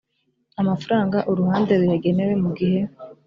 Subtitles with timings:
[0.61, 2.81] amafaranga uruhande ruyagenewe mu gihe